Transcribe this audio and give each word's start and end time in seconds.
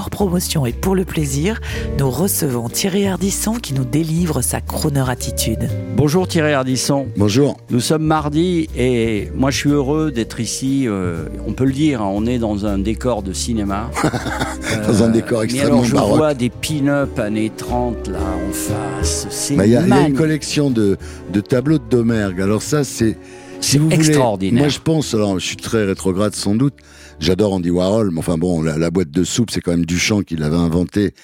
hors 0.00 0.08
promotion 0.08 0.64
et 0.64 0.72
pour 0.72 0.94
le 0.94 1.04
plaisir, 1.04 1.60
nous 1.98 2.10
recevons 2.10 2.70
Thierry 2.70 3.06
Ardisson 3.06 3.52
qui 3.52 3.74
nous 3.74 3.84
délivre 3.84 4.40
sa 4.40 4.62
Croner 4.62 5.04
attitude. 5.10 5.68
Bonjour 5.94 6.26
Thierry 6.26 6.54
Ardisson. 6.54 7.06
bonjour. 7.18 7.58
Nous 7.68 7.80
sommes 7.80 8.04
mardi 8.04 8.66
et 8.74 9.30
moi 9.34 9.50
je 9.50 9.58
suis 9.58 9.70
heureux 9.70 10.10
d'être 10.10 10.40
ici. 10.40 10.84
euh, 10.86 11.26
on 11.46 11.52
peut 11.52 11.66
le 11.66 11.72
dire, 11.72 12.00
hein, 12.00 12.08
on 12.10 12.24
est 12.24 12.38
dans 12.38 12.64
un 12.64 12.78
décor 12.78 13.22
de 13.22 13.34
cinéma. 13.34 13.90
Dans 14.86 15.02
un 15.02 15.08
décor 15.08 15.40
Mais 15.40 15.44
extrêmement 15.46 15.72
alors 15.74 15.84
je 15.84 15.94
baroque. 15.94 16.16
vois 16.16 16.34
des 16.34 16.48
pin-up 16.48 17.18
années 17.18 17.50
30 17.54 18.08
là 18.08 18.18
en 18.20 18.52
face. 18.52 19.26
C'est 19.28 19.56
Bah, 19.56 19.66
Il 19.66 19.70
y, 19.70 19.72
y 19.74 19.76
a 19.76 20.08
une 20.08 20.14
collection 20.14 20.70
de, 20.70 20.96
de 21.32 21.40
tableaux 21.40 21.78
de 21.78 21.84
Domergue. 21.90 22.40
Alors 22.40 22.62
ça, 22.62 22.84
c'est... 22.84 23.18
Si 23.60 23.76
vous 23.76 23.84
voulez, 23.90 23.96
extraordinaire. 23.96 24.62
moi 24.62 24.68
je 24.68 24.78
pense, 24.78 25.12
alors 25.12 25.38
je 25.38 25.44
suis 25.44 25.56
très 25.56 25.84
rétrograde 25.84 26.34
sans 26.34 26.54
doute, 26.54 26.72
j'adore 27.20 27.52
Andy 27.52 27.70
Warhol, 27.70 28.10
mais 28.10 28.18
enfin 28.18 28.38
bon, 28.38 28.62
la, 28.62 28.76
la 28.78 28.90
boîte 28.90 29.10
de 29.10 29.24
soupe, 29.24 29.50
c'est 29.50 29.60
quand 29.60 29.70
même 29.70 29.86
Duchamp 29.86 30.22
qui 30.22 30.36
l'avait 30.36 30.56
inventé 30.56 31.14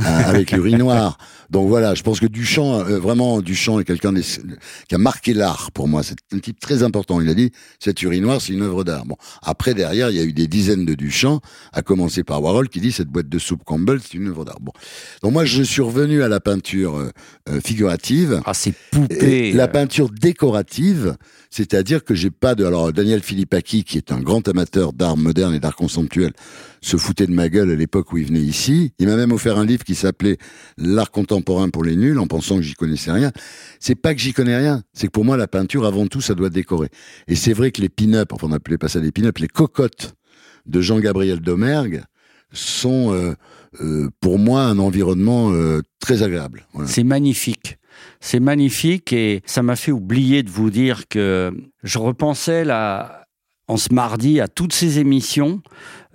euh, 0.00 0.02
avec 0.04 0.50
l'urinoir. 0.52 1.18
Donc 1.50 1.68
voilà, 1.68 1.94
je 1.94 2.02
pense 2.02 2.18
que 2.18 2.26
Duchamp, 2.26 2.80
euh, 2.80 2.98
vraiment, 2.98 3.42
Duchamp 3.42 3.78
est 3.78 3.84
quelqu'un 3.84 4.14
qui 4.14 4.94
a 4.94 4.98
marqué 4.98 5.34
l'art 5.34 5.70
pour 5.72 5.86
moi. 5.86 6.02
C'est 6.02 6.16
un 6.32 6.38
type 6.38 6.58
très 6.58 6.82
important. 6.82 7.20
Il 7.20 7.28
a 7.28 7.34
dit, 7.34 7.52
cette 7.78 8.00
urinoir, 8.02 8.40
c'est 8.40 8.54
une 8.54 8.62
œuvre 8.62 8.84
d'art. 8.84 9.04
Bon, 9.04 9.16
après, 9.42 9.74
derrière, 9.74 10.10
il 10.10 10.16
y 10.16 10.20
a 10.20 10.24
eu 10.24 10.32
des 10.32 10.46
dizaines 10.46 10.86
de 10.86 10.94
Duchamp, 10.94 11.40
à 11.72 11.82
commencer 11.82 12.24
par 12.24 12.42
Warhol, 12.42 12.70
qui 12.70 12.80
dit, 12.80 12.90
cette 12.90 13.08
boîte 13.08 13.28
de 13.28 13.38
soupe 13.38 13.64
Campbell, 13.64 14.00
c'est 14.02 14.14
une 14.14 14.28
œuvre 14.28 14.46
d'art. 14.46 14.60
Bon. 14.60 14.72
Donc 15.22 15.32
moi, 15.32 15.44
je 15.44 15.62
suis 15.62 15.82
revenu 15.82 16.22
à 16.22 16.28
la 16.28 16.40
peinture 16.40 16.96
euh, 16.96 17.60
figurative. 17.62 18.40
Ah, 18.46 18.54
c'est 18.54 18.74
poupée. 18.90 19.52
La 19.52 19.68
peinture 19.68 20.08
décorative, 20.08 21.16
c'est-à-dire 21.52 22.02
que 22.02 22.14
j'ai 22.14 22.30
pas 22.30 22.54
de. 22.54 22.64
Alors 22.64 22.94
Daniel 22.94 23.22
Philippaki, 23.22 23.84
qui 23.84 23.98
est 23.98 24.10
un 24.10 24.20
grand 24.20 24.48
amateur 24.48 24.94
d'art 24.94 25.18
moderne 25.18 25.54
et 25.54 25.60
d'art 25.60 25.76
conceptuel, 25.76 26.32
se 26.80 26.96
foutait 26.96 27.26
de 27.26 27.32
ma 27.32 27.50
gueule 27.50 27.70
à 27.70 27.74
l'époque 27.74 28.10
où 28.12 28.16
il 28.16 28.24
venait 28.24 28.40
ici. 28.40 28.94
Il 28.98 29.06
m'a 29.06 29.16
même 29.16 29.32
offert 29.32 29.58
un 29.58 29.66
livre 29.66 29.84
qui 29.84 29.94
s'appelait 29.94 30.38
L'art 30.78 31.10
contemporain 31.10 31.68
pour 31.68 31.84
les 31.84 31.94
nuls, 31.94 32.18
en 32.18 32.26
pensant 32.26 32.56
que 32.56 32.62
j'y 32.62 32.72
connaissais 32.72 33.12
rien. 33.12 33.32
C'est 33.80 33.94
pas 33.94 34.14
que 34.14 34.20
j'y 34.20 34.32
connais 34.32 34.56
rien, 34.56 34.82
c'est 34.94 35.08
que 35.08 35.12
pour 35.12 35.26
moi 35.26 35.36
la 35.36 35.46
peinture, 35.46 35.84
avant 35.84 36.06
tout, 36.06 36.22
ça 36.22 36.34
doit 36.34 36.48
décorer. 36.48 36.88
Et 37.28 37.36
c'est 37.36 37.52
vrai 37.52 37.70
que 37.70 37.82
les 37.82 37.90
pin-up, 37.90 38.32
enfin 38.32 38.46
on 38.48 38.52
appelait 38.52 38.78
pas 38.78 38.88
ça 38.88 39.00
des 39.00 39.12
pin-up, 39.12 39.36
les 39.36 39.48
cocottes 39.48 40.14
de 40.64 40.80
Jean-Gabriel 40.80 41.40
Domergue 41.40 42.02
sont 42.54 43.12
euh, 43.12 43.34
euh, 43.82 44.08
pour 44.20 44.38
moi 44.38 44.62
un 44.62 44.78
environnement 44.78 45.52
euh, 45.52 45.82
très 45.98 46.22
agréable. 46.22 46.66
C'est 46.86 47.04
magnifique. 47.04 47.78
C'est 48.20 48.40
magnifique 48.40 49.12
et 49.12 49.42
ça 49.46 49.62
m'a 49.62 49.76
fait 49.76 49.92
oublier 49.92 50.42
de 50.42 50.50
vous 50.50 50.70
dire 50.70 51.08
que 51.08 51.52
je 51.82 51.98
repensais 51.98 52.64
là, 52.64 53.18
en 53.68 53.76
ce 53.76 53.92
mardi 53.94 54.40
à 54.40 54.48
toutes 54.48 54.72
ces 54.72 54.98
émissions, 54.98 55.62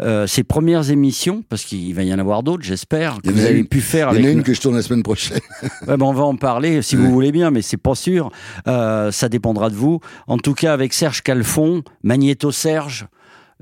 euh, 0.02 0.28
ces 0.28 0.44
premières 0.44 0.92
émissions, 0.92 1.44
parce 1.50 1.64
qu'il 1.64 1.94
va 1.96 2.04
y 2.04 2.14
en 2.14 2.20
avoir 2.20 2.44
d'autres, 2.44 2.64
j'espère, 2.64 3.16
que 3.16 3.22
Il 3.24 3.32
y 3.32 3.34
en 3.34 3.38
vous 3.38 3.46
a 3.46 3.50
avez 3.50 3.60
une- 3.60 3.68
pu 3.68 3.82
faire 3.82 4.10
Il 4.14 4.20
y 4.20 4.24
en 4.24 4.28
a 4.28 4.32
une 4.32 4.44
que 4.44 4.54
je 4.54 4.62
tourne 4.62 4.76
la 4.76 4.82
semaine 4.84 5.02
prochaine. 5.02 5.40
Ouais, 5.88 5.98
ben, 5.98 6.02
on 6.06 6.14
va 6.14 6.24
en 6.26 6.36
parler 6.36 6.82
si 6.82 6.96
Ouais. 6.98 7.04
vous 7.04 7.12
voulez 7.12 7.32
bien, 7.32 7.50
mais 7.50 7.62
c'est 7.62 7.78
pas 7.78 7.96
sûr. 7.96 8.30
Euh, 8.68 9.12
ça 9.12 9.30
dépendra 9.30 9.70
de 9.70 9.76
vous. 9.76 10.02
En 10.28 10.38
tout 10.38 10.54
cas, 10.54 10.74
avec 10.74 10.94
Serge 10.94 11.22
Calfon, 11.24 11.84
Magnéto 12.04 12.52
Serge, 12.52 13.08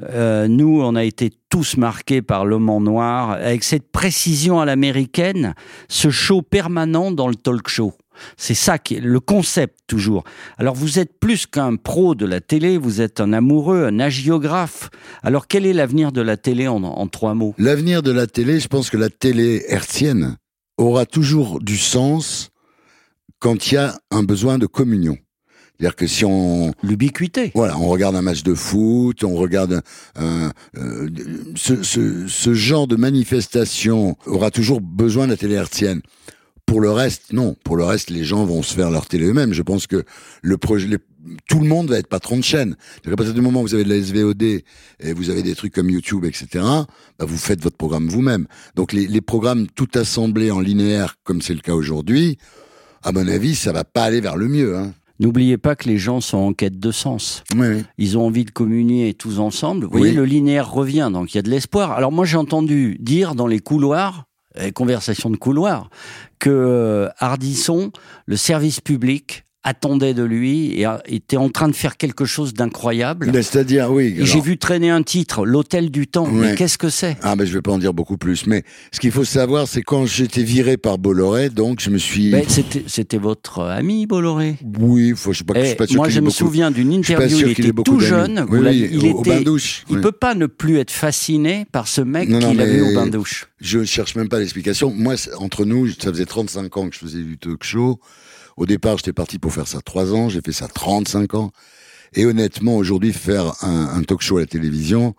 euh, 0.10 0.50
nous, 0.50 0.82
on 0.82 0.96
a 0.96 1.06
été 1.06 1.32
tous 1.50 1.78
marqués 1.78 2.22
par 2.22 2.44
l'homme 2.44 2.70
en 2.70 2.82
noir, 2.82 3.30
avec 3.32 3.64
cette 3.64 3.90
précision 3.92 4.60
à 4.60 4.66
l'américaine, 4.66 5.54
ce 5.88 6.10
show 6.10 6.42
permanent 6.42 7.12
dans 7.12 7.30
le 7.30 7.36
talk 7.36 7.70
show. 7.70 7.94
C'est 8.38 8.54
ça 8.54 8.78
qui 8.78 8.96
est 8.96 9.00
le 9.00 9.20
concept 9.20 9.80
toujours. 9.88 10.24
Alors 10.58 10.76
vous 10.76 11.00
êtes 11.00 11.20
plus 11.20 11.46
qu'un 11.46 11.76
pro 11.76 12.16
de 12.16 12.26
la 12.26 12.42
télé, 12.42 12.78
vous 12.78 13.02
êtes 13.02 13.20
un 13.20 13.34
amoureux, 13.34 13.86
un 13.86 14.00
agiographe. 14.00 14.90
Alors 15.24 15.48
quel 15.48 15.66
est 15.66 15.74
l'avenir 15.74 16.12
de 16.12 16.22
la 16.22 16.38
télé 16.38 16.68
en, 16.68 16.84
en 16.84 17.08
trois 17.08 17.34
mots? 17.34 17.54
L'avenir 17.58 18.04
de 18.04 18.12
la 18.12 18.28
télé, 18.28 18.60
je 18.60 18.68
pense 18.68 18.90
que 18.90 18.98
la 18.98 19.10
télé 19.10 19.64
hertzienne 19.68 20.38
aura 20.78 21.06
toujours 21.06 21.60
du 21.62 21.78
sens 21.78 22.50
quand 23.40 23.72
il 23.72 23.76
y 23.76 23.78
a 23.78 23.98
un 24.12 24.24
besoin 24.24 24.58
de 24.58 24.66
communion. 24.66 25.18
C'est-à-dire 25.78 25.96
que 25.98 26.08
si 26.08 26.24
on, 26.24 26.72
L'ubiquité. 26.84 27.52
voilà, 27.54 27.78
on 27.78 27.88
regarde 27.90 28.16
un 28.16 28.22
match 28.22 28.44
de 28.44 28.54
foot, 28.54 29.26
on 29.26 29.36
regarde 29.36 29.82
euh, 30.18 30.50
ce, 31.56 31.84
ce, 31.84 32.28
ce 32.28 32.54
genre 32.54 32.88
de 32.88 32.96
manifestation 32.96 34.16
aura 34.26 34.52
toujours 34.52 34.80
besoin 34.80 35.26
de 35.26 35.32
la 35.32 35.38
télé 35.38 35.56
hertzienne. 35.56 36.02
Pour 36.66 36.82
le 36.82 36.92
reste, 36.92 37.32
non. 37.32 37.56
Pour 37.64 37.78
le 37.78 37.84
reste, 37.84 38.10
les 38.10 38.24
gens 38.24 38.44
vont 38.46 38.64
se 38.64 38.74
faire 38.74 38.90
leur 38.92 39.06
télé 39.08 39.28
eux-mêmes. 39.28 39.54
Je 39.54 39.62
pense 39.62 39.88
que 39.88 40.04
le 40.42 40.58
projet, 40.58 40.88
les- 40.88 40.98
tout 41.48 41.60
le 41.60 41.68
monde 41.68 41.90
va 41.90 41.98
être 42.00 42.08
patron 42.08 42.38
de 42.38 42.44
chaîne. 42.44 42.76
Qu'à 43.04 43.16
partir 43.16 43.34
du 43.34 43.42
moment 43.42 43.62
où 43.62 43.64
vous 43.68 43.74
avez 43.76 43.84
de 43.84 43.90
la 43.90 43.96
SVOD 44.02 44.42
et 44.44 44.64
vous 45.16 45.30
avez 45.30 45.44
des 45.44 45.56
trucs 45.56 45.74
comme 45.74 45.90
YouTube, 45.90 46.26
etc., 46.26 46.48
bah, 46.64 47.26
vous 47.26 47.38
faites 47.38 47.62
votre 47.62 47.78
programme 47.78 48.08
vous-même. 48.08 48.48
Donc 48.76 48.94
les, 48.94 49.08
les 49.08 49.22
programmes 49.22 49.68
tout 49.76 49.88
assemblés 49.96 50.52
en 50.52 50.60
linéaire, 50.60 51.16
comme 51.24 51.42
c'est 51.42 51.54
le 51.54 51.62
cas 51.62 51.74
aujourd'hui, 51.74 52.38
à 53.04 53.12
mon 53.12 53.28
avis, 53.28 53.56
ça 53.56 53.72
va 53.72 53.84
pas 53.84 54.04
aller 54.04 54.20
vers 54.22 54.36
le 54.36 54.48
mieux. 54.48 54.76
Hein. 54.78 54.94
N'oubliez 55.20 55.58
pas 55.58 55.76
que 55.76 55.88
les 55.88 55.98
gens 55.98 56.20
sont 56.20 56.38
en 56.40 56.54
quête 56.54 56.78
de 56.80 56.92
sens. 56.92 57.44
Oui, 57.56 57.68
oui. 57.68 57.84
Ils 57.98 58.18
ont 58.18 58.26
envie 58.26 58.44
de 58.44 58.52
communier 58.52 59.14
tous 59.14 59.40
ensemble. 59.40 59.86
Vous 59.86 59.92
voyez, 59.92 60.10
Oui. 60.10 60.16
le 60.18 60.26
linéaire 60.26 60.70
revient, 60.72 61.10
donc 61.14 61.34
il 61.34 61.38
y 61.38 61.40
a 61.40 61.44
de 61.44 61.50
l'espoir. 61.50 61.92
Alors 61.92 62.12
moi, 62.12 62.26
j'ai 62.26 62.38
entendu 62.38 62.98
dire 63.00 63.34
dans 63.36 63.48
les 63.48 63.60
couloirs, 63.60 64.26
les 64.58 64.72
conversations 64.72 65.30
de 65.30 65.38
couloirs, 65.38 65.90
que 66.40 66.50
euh, 66.50 67.10
Hardisson, 67.20 67.92
le 68.26 68.38
service 68.38 68.82
public, 68.82 69.45
attendait 69.66 70.14
de 70.14 70.24
lui 70.24 70.80
et 70.80 70.86
a- 70.86 71.02
était 71.08 71.36
en 71.38 71.50
train 71.50 71.68
de 71.68 71.76
faire 71.76 71.98
quelque 71.98 72.24
chose 72.24 72.54
d'incroyable. 72.54 73.32
C'est-à-dire, 73.34 73.92
oui. 73.92 74.16
J'ai 74.20 74.40
vu 74.40 74.58
traîner 74.58 74.90
un 74.92 75.02
titre, 75.04 75.46
L'Hôtel 75.46 75.90
du 75.92 76.08
Temps. 76.08 76.26
Ouais. 76.30 76.50
Mais 76.52 76.56
qu'est-ce 76.56 76.78
que 76.78 76.90
c'est? 76.90 77.18
Ah 77.24 77.36
ben 77.36 77.46
je 77.46 77.52
vais 77.54 77.62
pas 77.62 77.72
en 77.72 77.80
dire 77.80 77.94
beaucoup 77.94 78.18
plus, 78.18 78.46
mais 78.46 78.64
ce 78.92 79.00
qu'il 79.00 79.12
faut 79.12 79.24
savoir, 79.26 79.68
c'est 79.68 79.82
quand 79.82 80.06
j'étais 80.06 80.44
viré 80.44 80.78
par 80.78 80.98
Bolloré, 81.00 81.50
donc 81.50 81.80
je 81.82 81.90
me 81.90 81.98
suis. 81.98 82.34
C'était 82.88 83.18
votre 83.18 83.62
ami, 83.64 84.06
Bolloré? 84.06 84.56
Oui, 84.80 85.14
faut, 85.16 85.34
je 85.34 85.40
sais 85.40 85.44
pas, 85.44 85.54
je 85.56 85.60
Eh, 85.60 85.66
suis 85.68 85.76
pas 85.76 85.88
sûr 85.88 85.96
moi, 85.98 86.10
je 86.10 86.20
me 86.20 86.26
beaucoup- 86.26 86.36
souviens 86.38 86.70
d'une 86.72 86.94
interview, 86.94 87.38
il 87.40 87.48
ait 87.48 87.52
était 87.52 87.72
tout 87.84 88.00
jeune. 88.00 88.46
Oui, 88.50 88.60
oui, 88.62 88.90
il 88.92 89.14
au, 89.14 89.22
était, 89.22 89.44
douche. 89.44 89.84
Il 89.90 89.96
oui. 89.98 90.02
peut 90.02 90.12
pas 90.12 90.36
ne 90.36 90.46
plus 90.46 90.78
être 90.78 90.92
fasciné 90.92 91.66
par 91.72 91.88
ce 91.88 92.02
mec 92.02 92.28
qu'il 92.30 92.62
a 92.62 92.66
vu 92.66 92.82
mais- 92.82 92.92
au 92.92 92.94
bain 92.94 93.08
douche. 93.08 93.48
Je 93.60 93.84
cherche 93.84 94.16
même 94.16 94.30
pas 94.30 94.38
l'explication. 94.40 94.94
Moi, 94.96 95.16
entre 95.40 95.66
nous, 95.66 95.88
ça 95.90 96.12
faisait 96.12 96.26
35 96.26 96.78
ans 96.78 96.88
que 96.90 96.94
je 96.96 97.00
faisais 97.00 97.22
du 97.24 97.38
talk 97.40 97.64
show. 97.64 98.00
Au 98.58 98.66
départ, 98.66 98.98
j'étais 98.98 99.14
parti 99.14 99.38
pour 99.40 99.54
faire 99.54 99.68
ça 99.68 99.82
3 99.82 100.14
ans. 100.14 100.30
J'ai 100.30 100.42
fait 100.42 100.54
ça 100.54 100.68
35 100.68 101.34
ans. 101.34 101.52
Et 102.14 102.26
honnêtement, 102.26 102.78
aujourd'hui, 102.78 103.12
faire 103.12 103.54
un, 103.64 103.88
un 103.98 104.04
talk 104.04 104.22
show 104.22 104.38
à 104.38 104.42
la 104.42 104.46
télévision, 104.46 105.16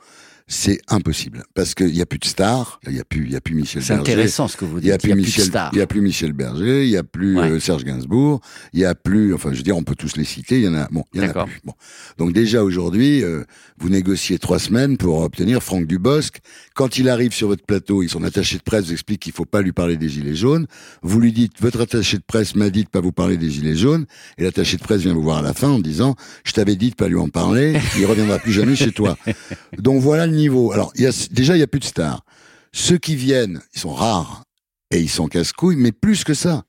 c'est 0.49 0.81
impossible. 0.89 1.43
Parce 1.55 1.75
qu'il 1.75 1.93
n'y 1.93 2.01
a 2.01 2.07
plus 2.07 2.19
de 2.21 2.25
stars. 2.25 2.79
Il 2.87 2.93
n'y 2.93 3.01
a 3.01 3.05
plus, 3.05 3.25
il 3.25 3.33
y 3.33 3.37
a 3.37 3.41
plus 3.41 3.55
Michel 3.55 3.83
C'est 3.83 3.95
Berger. 3.95 4.12
intéressant 4.12 4.47
ce 4.49 4.57
que 4.57 4.65
vous 4.65 4.79
Il 4.79 4.87
y 4.87 4.93
a 4.93 4.97
dites. 4.97 5.03
plus 5.03 5.11
de 5.11 5.17
Michel, 5.17 5.51
il 5.73 5.79
y 5.79 5.83
a 5.83 5.87
plus 5.87 6.01
Michel 6.01 6.33
Berger, 6.33 6.84
il 6.84 6.91
y 6.91 6.97
a 6.97 7.03
plus 7.03 7.37
Ouais. 7.37 7.51
euh, 7.51 7.61
Serge 7.61 7.84
Gainsbourg, 7.84 8.41
il 8.73 8.81
y 8.81 8.84
a 8.84 8.95
plus, 8.95 9.34
enfin, 9.34 9.51
je 9.53 9.57
veux 9.57 9.62
dire, 9.65 9.77
on 9.77 9.83
peut 9.83 9.97
tous 9.97 10.17
les 10.17 10.25
citer. 10.25 10.59
Il 10.59 10.65
y 10.65 10.69
en 10.69 10.75
a, 10.75 10.87
bon, 10.91 11.03
il 11.15 11.23
y 11.23 11.27
en 11.27 11.31
a 11.31 11.45
plus. 11.47 11.61
Bon. 11.65 11.73
Donc 12.19 12.33
déjà 12.33 12.62
aujourd'hui, 12.62 13.25
euh, 13.25 13.43
vous 13.79 13.89
négociez 13.89 14.39
trois 14.39 14.59
semaines 14.61 14.97
pour 14.97 15.21
obtenir 15.21 15.62
Franck 15.62 15.87
Dubosc. 15.87 16.39
Quand 16.75 16.97
il 16.99 17.09
arrive 17.09 17.33
sur 17.34 17.49
votre 17.49 17.65
plateau, 17.65 18.07
son 18.07 18.22
attaché 18.22 18.57
de 18.59 18.63
presse 18.63 18.84
vous 18.87 18.92
explique 18.92 19.21
qu'il 19.22 19.33
faut 19.33 19.45
pas 19.47 19.63
lui 19.63 19.72
parler 19.72 19.97
des 19.97 20.09
gilets 20.09 20.37
jaunes. 20.37 20.66
Vous 21.03 21.19
lui 21.21 21.33
dites, 21.33 21.60
votre 21.60 21.81
attaché 21.81 22.19
de 22.19 22.22
presse 22.27 22.54
m'a 22.54 22.71
dit 22.71 22.84
de 22.84 22.89
pas 22.89 23.01
vous 23.01 23.13
parler 23.13 23.37
des 23.37 23.51
gilets 23.51 23.75
jaunes, 23.77 24.07
et 24.39 24.45
l'attaché 24.45 24.77
de 24.77 24.83
presse 24.83 25.01
vient 25.03 25.13
vous 25.15 25.22
voir 25.22 25.39
à 25.39 25.42
la 25.42 25.54
fin 25.54 25.69
en 25.71 25.81
disant, 25.81 26.15
je 26.45 26.53
t'avais 26.53 26.77
dit 26.77 26.91
de 26.91 26.95
pas 26.95 27.09
lui 27.09 27.16
en 27.16 27.28
parler, 27.28 27.77
il 27.99 28.07
reviendra 28.07 28.39
plus 28.39 28.53
jamais 28.53 28.77
chez 28.77 28.92
toi. 28.92 29.19
Donc 29.78 30.01
voilà 30.01 30.27
le 30.27 30.35
niveau. 30.36 30.72
Alors, 30.72 30.92
il 30.94 31.03
y 31.03 31.06
a, 31.06 31.12
déjà, 31.30 31.56
il 31.56 31.60
y 31.60 31.62
a 31.62 31.66
plus 31.66 31.80
de 31.80 31.84
stars. 31.84 32.24
Ceux 32.72 32.98
qui 32.98 33.16
viennent, 33.16 33.60
ils 33.74 33.80
sont 33.80 33.92
rares 33.94 34.42
et 34.91 35.00
ils 35.00 35.09
sont 35.09 35.28
casse-couilles, 35.28 35.77
mais 35.77 35.92
plus 35.92 36.24
que 36.24 36.34
ça. 36.34 36.65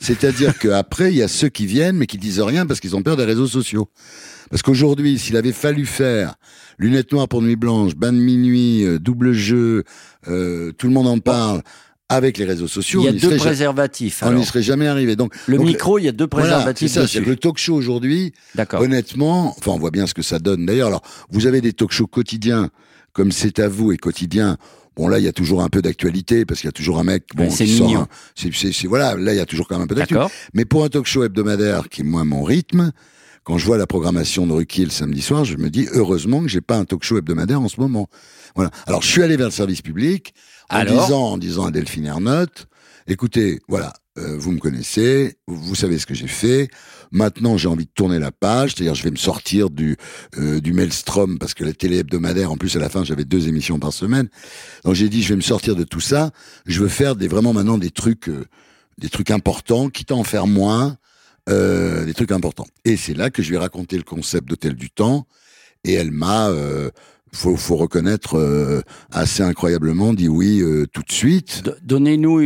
C'est-à-dire 0.00 0.58
qu'après, 0.60 1.10
il 1.12 1.16
y 1.16 1.22
a 1.22 1.28
ceux 1.28 1.48
qui 1.48 1.66
viennent, 1.66 1.96
mais 1.96 2.06
qui 2.06 2.18
disent 2.18 2.40
rien 2.40 2.66
parce 2.66 2.80
qu'ils 2.80 2.96
ont 2.96 3.02
peur 3.02 3.16
des 3.16 3.24
réseaux 3.24 3.46
sociaux. 3.46 3.88
Parce 4.50 4.62
qu'aujourd'hui, 4.62 5.18
s'il 5.18 5.36
avait 5.36 5.52
fallu 5.52 5.84
faire 5.84 6.34
lunettes 6.78 7.12
noires 7.12 7.28
pour 7.28 7.42
nuit 7.42 7.56
blanche, 7.56 7.94
bain 7.96 8.12
de 8.12 8.18
minuit, 8.18 8.84
euh, 8.84 8.98
double 8.98 9.32
jeu, 9.32 9.84
euh, 10.28 10.72
tout 10.72 10.86
le 10.86 10.92
monde 10.92 11.06
en 11.06 11.18
parle, 11.18 11.62
avec 12.08 12.38
les 12.38 12.46
réseaux 12.46 12.68
sociaux, 12.68 13.02
Il 13.02 13.04
y 13.04 13.08
a 13.08 13.12
deux 13.12 13.36
préservatifs. 13.36 14.22
on 14.24 14.32
n'y 14.32 14.44
serait 14.46 14.62
jamais 14.62 14.86
arrivé. 14.86 15.14
Donc, 15.14 15.34
Le 15.46 15.58
donc, 15.58 15.66
micro, 15.66 15.98
il 15.98 16.04
y 16.04 16.08
a 16.08 16.12
deux 16.12 16.26
voilà, 16.30 16.46
préservatifs 16.48 16.92
ça. 16.92 17.02
dessus. 17.02 17.20
Le 17.20 17.36
talk 17.36 17.58
show 17.58 17.74
aujourd'hui, 17.74 18.32
D'accord. 18.54 18.80
honnêtement, 18.80 19.54
enfin, 19.58 19.72
on 19.72 19.78
voit 19.78 19.90
bien 19.90 20.06
ce 20.06 20.14
que 20.14 20.22
ça 20.22 20.38
donne. 20.38 20.64
D'ailleurs, 20.64 20.88
alors, 20.88 21.02
vous 21.30 21.46
avez 21.46 21.60
des 21.60 21.74
talk 21.74 21.92
shows 21.92 22.06
quotidiens, 22.06 22.70
comme 23.12 23.32
c'est 23.32 23.58
à 23.58 23.68
vous 23.68 23.92
et 23.92 23.96
quotidien. 23.96 24.56
Bon 24.96 25.06
là, 25.08 25.18
il 25.18 25.24
y 25.24 25.28
a 25.28 25.32
toujours 25.32 25.62
un 25.62 25.68
peu 25.68 25.80
d'actualité 25.80 26.44
parce 26.44 26.60
qu'il 26.60 26.68
y 26.68 26.70
a 26.70 26.72
toujours 26.72 26.98
un 26.98 27.04
mec. 27.04 27.24
Bon, 27.36 27.44
Ouais, 27.44 27.50
c'est 27.50 27.64
qui 27.66 27.76
sort 27.76 27.86
mignon. 27.86 28.06
c'est, 28.34 28.86
voilà. 28.86 29.14
Là, 29.16 29.32
il 29.32 29.36
y 29.36 29.40
a 29.40 29.46
toujours 29.46 29.68
quand 29.68 29.76
même 29.76 29.84
un 29.84 29.86
peu 29.86 29.94
d'actualité. 29.94 30.32
Mais 30.54 30.64
pour 30.64 30.84
un 30.84 30.88
talk 30.88 31.06
show 31.06 31.22
hebdomadaire 31.24 31.88
qui 31.88 32.00
est 32.00 32.04
moi 32.04 32.24
mon 32.24 32.42
rythme, 32.42 32.90
quand 33.44 33.58
je 33.58 33.64
vois 33.64 33.78
la 33.78 33.86
programmation 33.86 34.46
de 34.46 34.52
Ruquier 34.52 34.84
le 34.84 34.90
samedi 34.90 35.22
soir, 35.22 35.44
je 35.44 35.56
me 35.56 35.70
dis 35.70 35.88
heureusement 35.92 36.42
que 36.42 36.48
j'ai 36.48 36.60
pas 36.60 36.76
un 36.76 36.84
talk 36.84 37.02
show 37.04 37.16
hebdomadaire 37.16 37.60
en 37.60 37.68
ce 37.68 37.80
moment. 37.80 38.08
Voilà. 38.56 38.70
Alors 38.86 39.02
je 39.02 39.08
suis 39.08 39.22
allé 39.22 39.36
vers 39.36 39.46
le 39.46 39.52
service 39.52 39.82
public 39.82 40.34
en 40.68 40.76
Alors 40.76 41.04
disant, 41.06 41.22
en 41.32 41.38
disant 41.38 41.66
à 41.66 41.70
Delphine 41.70 42.06
Ernotte, 42.06 42.66
écoutez, 43.06 43.60
voilà, 43.68 43.92
euh, 44.18 44.36
vous 44.36 44.52
me 44.52 44.58
connaissez, 44.58 45.36
vous 45.46 45.74
savez 45.74 45.98
ce 45.98 46.06
que 46.06 46.14
j'ai 46.14 46.26
fait. 46.26 46.68
Maintenant, 47.10 47.56
j'ai 47.56 47.68
envie 47.68 47.86
de 47.86 47.90
tourner 47.94 48.18
la 48.18 48.32
page, 48.32 48.74
c'est-à-dire 48.74 48.94
je 48.94 49.02
vais 49.02 49.10
me 49.10 49.16
sortir 49.16 49.70
du 49.70 49.96
euh, 50.38 50.60
du 50.60 50.72
maelstrom 50.72 51.38
parce 51.38 51.54
que 51.54 51.64
la 51.64 51.72
télé 51.72 51.98
hebdomadaire, 51.98 52.52
en 52.52 52.56
plus 52.56 52.76
à 52.76 52.80
la 52.80 52.88
fin, 52.88 53.04
j'avais 53.04 53.24
deux 53.24 53.48
émissions 53.48 53.78
par 53.78 53.92
semaine. 53.92 54.28
Donc 54.84 54.94
j'ai 54.94 55.08
dit, 55.08 55.22
je 55.22 55.30
vais 55.30 55.36
me 55.36 55.42
sortir 55.42 55.76
de 55.76 55.84
tout 55.84 56.00
ça. 56.00 56.30
Je 56.66 56.80
veux 56.80 56.88
faire 56.88 57.16
des 57.16 57.28
vraiment 57.28 57.52
maintenant 57.52 57.78
des 57.78 57.90
trucs, 57.90 58.28
euh, 58.28 58.44
des 58.98 59.08
trucs 59.08 59.30
importants, 59.30 59.88
quitte 59.88 60.10
à 60.10 60.16
en 60.16 60.24
faire 60.24 60.46
moins, 60.46 60.96
des 61.48 62.12
trucs 62.14 62.32
importants. 62.32 62.66
Et 62.84 62.98
c'est 62.98 63.14
là 63.14 63.30
que 63.30 63.42
je 63.42 63.48
lui 63.48 63.56
ai 63.56 63.58
raconté 63.58 63.96
le 63.96 64.02
concept 64.02 64.46
d'hôtel 64.46 64.74
du 64.74 64.90
temps, 64.90 65.26
et 65.82 65.94
elle 65.94 66.10
m'a, 66.10 66.52
faut, 67.32 67.56
faut 67.56 67.76
reconnaître, 67.76 68.36
assez 69.10 69.42
incroyablement 69.42 70.12
dit 70.12 70.28
oui 70.28 70.62
tout 70.92 71.02
de 71.02 71.10
suite. 71.10 71.62
Donnez-nous 71.82 72.40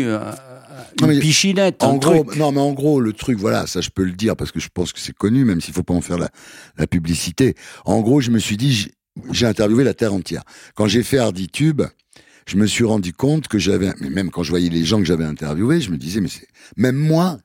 Non, 1.01 1.09
pichinette, 1.19 1.83
En 1.83 1.95
un 1.95 1.99
gros, 1.99 2.25
truc. 2.25 2.37
non, 2.39 2.53
mais 2.53 2.61
en 2.61 2.73
gros, 2.73 3.01
le 3.01 3.13
truc, 3.13 3.39
voilà, 3.39 3.67
ça 3.67 3.81
je 3.81 3.91
peux 3.91 4.05
le 4.05 4.13
dire 4.13 4.37
parce 4.37 4.53
que 4.53 4.61
je 4.61 4.69
pense 4.73 4.93
que 4.93 5.01
c'est 5.01 5.15
connu, 5.15 5.45
même 5.45 5.61
s'il 5.61 5.75
faut 5.75 5.83
pas 5.83 5.95
en 5.95 6.01
faire 6.01 6.19
la, 6.19 6.31
la 6.77 6.87
publicité. 6.87 7.55
En 7.85 8.01
gros, 8.01 8.21
je 8.21 8.31
me 8.31 8.39
suis 8.39 8.57
dit, 8.57 8.89
j'ai- 9.33 9.47
interviewé 9.47 9.85
la 9.85 9.95
terre 9.95 10.15
entière. 10.15 10.43
Quand 10.75 10.87
j'ai 10.87 11.03
fait 11.03 11.19
Harditube, 11.19 11.83
je 12.47 12.57
me 12.57 12.67
suis 12.67 12.85
rendu 12.85 13.13
compte 13.13 13.49
que 13.49 13.59
j'avais, 13.59 13.93
mais 14.01 14.11
même 14.11 14.31
quand 14.31 14.43
je 14.43 14.51
voyais 14.51 14.69
les 14.69 14.85
gens 14.85 14.99
que 14.99 15.05
j'avais 15.05 15.25
interviewés, 15.25 15.81
je 15.81 15.91
me 15.91 15.97
disais, 15.97 16.21
mais 16.21 16.29
c'est, 16.29 16.47
même 16.77 16.97
moi, 16.97 17.39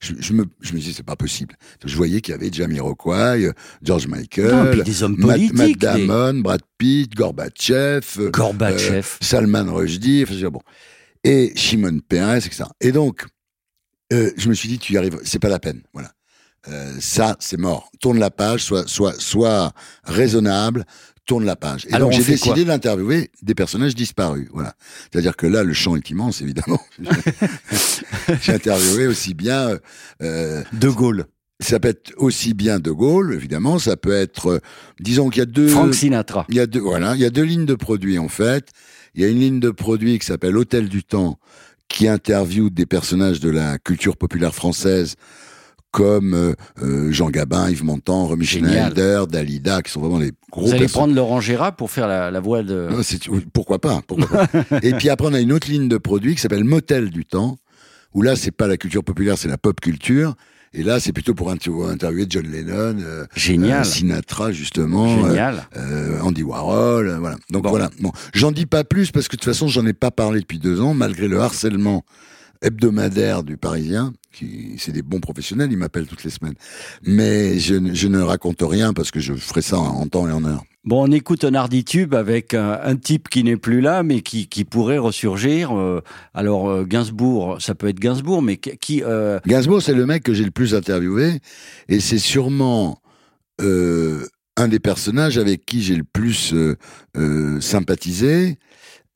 je, 0.00 0.14
je 0.18 0.32
me, 0.32 0.46
je 0.62 0.72
me 0.72 0.78
disais, 0.78 0.92
c'est 0.96 1.02
pas 1.04 1.14
possible. 1.16 1.54
Je 1.84 1.94
voyais 1.94 2.20
qu'il 2.22 2.32
y 2.32 2.34
avait 2.34 2.50
Jamiroquai, 2.50 3.50
George 3.82 4.06
Non, 4.08 4.16
Michael, 4.16 4.70
puis 4.70 4.82
des 4.82 5.02
hommes 5.02 5.16
Matt, 5.18 5.38
Matt 5.40 5.50
politiques. 5.50 5.78
des- 5.78 6.06
Damon, 6.06 6.40
Brad 6.40 6.62
Pitt, 6.78 7.14
Gorbatchev, 7.14 8.00
euh, 8.18 8.30
Gorbatchev. 8.30 8.96
euh, 8.98 9.02
Salman 9.20 9.66
Rushdie, 9.74 10.24
enfin, 10.26 10.48
bon. 10.48 10.60
Et 11.24 11.52
Shimon 11.54 12.00
Peres, 12.08 12.46
etc. 12.46 12.64
Et 12.80 12.92
donc, 12.92 13.26
euh, 14.12 14.32
je 14.36 14.48
me 14.48 14.54
suis 14.54 14.68
dit, 14.68 14.78
tu 14.78 14.94
y 14.94 14.96
arrives, 14.96 15.18
c'est 15.24 15.38
pas 15.38 15.48
la 15.48 15.58
peine, 15.58 15.82
voilà. 15.92 16.12
Euh, 16.68 16.94
ça, 17.00 17.36
c'est 17.40 17.56
mort. 17.56 17.90
Tourne 18.00 18.18
la 18.18 18.30
page, 18.30 18.62
sois, 18.62 18.86
sois, 18.86 19.14
sois 19.18 19.72
raisonnable, 20.04 20.84
tourne 21.24 21.44
la 21.44 21.56
page. 21.56 21.86
Et 21.86 21.94
Alors, 21.94 22.10
donc, 22.10 22.18
on 22.18 22.22
j'ai 22.22 22.32
décidé 22.32 22.64
d'interviewer 22.64 23.30
des 23.42 23.54
personnages 23.54 23.94
disparus, 23.94 24.48
voilà. 24.52 24.74
C'est-à-dire 25.10 25.36
que 25.36 25.46
là, 25.46 25.62
le 25.62 25.72
champ 25.72 25.96
est 25.96 26.10
immense, 26.10 26.42
évidemment. 26.42 26.80
j'ai 28.42 28.52
interviewé 28.52 29.06
aussi 29.06 29.34
bien, 29.34 29.78
euh, 30.22 30.62
de 30.72 30.88
Gaulle. 30.88 31.26
Ça 31.60 31.78
peut 31.78 31.88
être 31.88 32.12
aussi 32.16 32.54
bien 32.54 32.78
De 32.78 32.90
Gaulle, 32.90 33.34
évidemment, 33.34 33.78
ça 33.78 33.96
peut 33.96 34.12
être, 34.12 34.46
euh, 34.48 34.58
disons 34.98 35.28
qu'il 35.28 35.40
y 35.40 35.42
a 35.42 35.46
deux, 35.46 35.68
Frank 35.68 35.94
Sinatra. 35.94 36.46
il 36.48 36.56
y 36.56 36.60
a 36.60 36.66
deux, 36.66 36.80
voilà, 36.80 37.14
il 37.14 37.20
y 37.20 37.24
a 37.24 37.30
deux 37.30 37.42
lignes 37.42 37.66
de 37.66 37.74
produits 37.74 38.18
en 38.18 38.28
fait. 38.28 38.68
Il 39.14 39.22
y 39.22 39.24
a 39.24 39.28
une 39.28 39.40
ligne 39.40 39.60
de 39.60 39.70
produits 39.70 40.18
qui 40.18 40.26
s'appelle 40.26 40.56
Hôtel 40.56 40.88
du 40.88 41.02
Temps, 41.02 41.38
qui 41.88 42.08
interviewe 42.08 42.70
des 42.70 42.86
personnages 42.86 43.40
de 43.40 43.50
la 43.50 43.78
culture 43.78 44.16
populaire 44.16 44.54
française, 44.54 45.16
comme 45.90 46.34
euh, 46.34 46.54
euh, 46.82 47.10
Jean 47.10 47.30
Gabin, 47.30 47.68
Yves 47.68 47.84
Montand, 47.84 48.30
Génial. 48.40 48.92
Schneider, 48.92 49.26
Dalida, 49.26 49.82
qui 49.82 49.90
sont 49.90 50.00
vraiment 50.00 50.20
les 50.20 50.30
gros 50.50 50.66
Vous 50.66 50.74
allez 50.74 50.86
prendre 50.86 51.14
Laurent 51.14 51.40
Gérard 51.40 51.74
pour 51.74 51.90
faire 51.90 52.06
la, 52.06 52.30
la 52.30 52.40
voix 52.40 52.62
de... 52.62 52.88
Non, 52.90 53.00
pourquoi 53.52 53.80
pas, 53.80 54.00
pourquoi 54.06 54.46
pas. 54.46 54.48
Et 54.82 54.92
puis 54.92 55.08
après, 55.08 55.26
on 55.28 55.34
a 55.34 55.40
une 55.40 55.52
autre 55.52 55.68
ligne 55.68 55.88
de 55.88 55.98
produits 55.98 56.36
qui 56.36 56.40
s'appelle 56.40 56.64
Motel 56.64 57.10
du 57.10 57.24
Temps, 57.24 57.56
où 58.14 58.22
là, 58.22 58.36
c'est 58.36 58.52
pas 58.52 58.68
la 58.68 58.76
culture 58.76 59.02
populaire, 59.02 59.36
c'est 59.36 59.48
la 59.48 59.58
pop 59.58 59.80
culture. 59.80 60.36
Et 60.72 60.82
là, 60.84 61.00
c'est 61.00 61.12
plutôt 61.12 61.34
pour 61.34 61.50
inter- 61.50 61.72
interviewer 61.90 62.26
John 62.28 62.46
Lennon, 62.46 62.98
euh, 63.00 63.26
Génial. 63.34 63.80
euh, 63.80 63.84
Sinatra, 63.84 64.52
justement. 64.52 65.24
euh, 65.24 65.28
Génial. 65.28 65.66
euh, 65.76 66.20
Andy 66.20 66.44
Warhol, 66.44 67.08
euh, 67.08 67.18
voilà. 67.18 67.36
Donc 67.50 67.64
Bon. 67.64 67.70
voilà. 67.70 67.90
Bon, 68.00 68.12
j'en 68.34 68.52
dis 68.52 68.66
pas 68.66 68.84
plus 68.84 69.10
parce 69.10 69.26
que 69.26 69.34
de 69.36 69.40
toute 69.40 69.50
façon, 69.52 69.66
j'en 69.66 69.84
ai 69.86 69.92
pas 69.92 70.12
parlé 70.12 70.40
depuis 70.40 70.60
deux 70.60 70.80
ans, 70.80 70.94
malgré 70.94 71.26
le 71.26 71.40
harcèlement 71.40 72.04
hebdomadaire 72.62 73.42
du 73.42 73.56
Parisien, 73.56 74.12
qui 74.32 74.74
c'est 74.78 74.92
des 74.92 75.02
bons 75.02 75.20
professionnels, 75.20 75.72
ils 75.72 75.78
m'appellent 75.78 76.06
toutes 76.06 76.22
les 76.24 76.30
semaines. 76.30 76.54
Mais 77.02 77.58
je, 77.58 77.74
je 77.94 78.06
ne 78.08 78.20
raconte 78.20 78.58
rien 78.62 78.92
parce 78.92 79.10
que 79.10 79.18
je 79.18 79.34
ferai 79.34 79.62
ça 79.62 79.78
en 79.78 80.06
temps 80.06 80.28
et 80.28 80.32
en 80.32 80.44
heure. 80.44 80.62
Bon, 80.82 81.06
on 81.06 81.12
écoute 81.12 81.44
un 81.44 81.52
Harditube 81.52 82.14
avec 82.14 82.54
un, 82.54 82.96
type 82.96 83.28
qui 83.28 83.44
n'est 83.44 83.58
plus 83.58 83.82
là, 83.82 84.02
mais 84.02 84.22
qui, 84.22 84.64
pourrait 84.64 84.96
ressurgir. 84.96 85.78
euh, 85.78 86.00
alors, 86.32 86.70
euh, 86.70 86.84
Gainsbourg, 86.84 87.60
ça 87.60 87.74
peut 87.74 87.88
être 87.88 88.00
Gainsbourg, 88.00 88.40
mais 88.40 88.56
qui... 88.56 89.02
euh, 89.04 89.38
Gainsbourg, 89.46 89.82
c'est 89.82 89.92
le 89.92 90.06
mec 90.06 90.22
que 90.22 90.32
j'ai 90.32 90.44
le 90.44 90.50
plus 90.50 90.74
interviewé, 90.74 91.40
et 91.88 92.00
c'est 92.00 92.18
sûrement 92.18 92.98
un 93.58 94.68
des 94.68 94.80
personnages 94.80 95.36
avec 95.36 95.66
qui 95.66 95.82
j'ai 95.82 95.96
le 95.96 96.04
plus 96.04 96.54
sympathisé. 97.60 98.56